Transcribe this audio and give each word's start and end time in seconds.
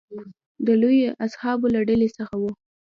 د 0.65 0.67
لویو 0.81 1.17
اصحابو 1.25 1.67
له 1.75 1.81
ډلې 1.87 2.07
څخه 2.17 2.35
و. 2.41 2.43